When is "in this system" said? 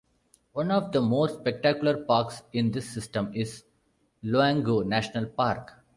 2.53-3.31